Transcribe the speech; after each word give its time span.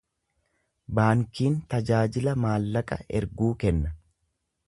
Baankiin 0.99 1.57
tajaajila 1.73 2.35
maallaqa 2.47 2.99
erguu 3.19 3.53
kenna. 3.65 3.93